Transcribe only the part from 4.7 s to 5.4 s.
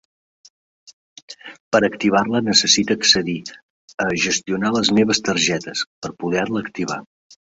les meves